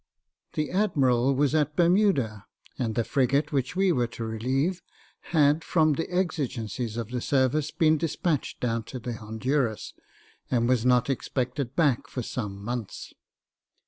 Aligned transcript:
The 0.53 0.71
admiral 0.71 1.35
was 1.35 1.53
at 1.53 1.75
Bermuda, 1.75 2.47
and 2.79 2.95
the 2.95 3.03
frigate 3.03 3.51
which 3.51 3.75
we 3.75 3.91
were 3.91 4.07
to 4.07 4.25
relieve 4.25 4.81
had, 5.29 5.63
from 5.63 5.93
the 5.93 6.09
exigence 6.11 6.79
of 6.97 7.09
the 7.09 7.21
service, 7.21 7.69
been 7.69 7.99
despatched 7.99 8.59
down 8.59 8.81
to 8.85 8.97
the 8.97 9.13
Honduras, 9.13 9.93
and 10.49 10.67
was 10.67 10.87
not 10.87 11.07
expected 11.07 11.75
back 11.75 12.07
for 12.07 12.23
some 12.23 12.63
months. 12.63 13.13